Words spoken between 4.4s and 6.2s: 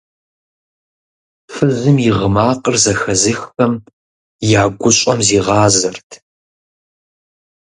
я гущӀэм зигъазэрт.